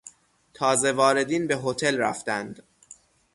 [0.53, 2.63] تازه واردین به هتل رفتند.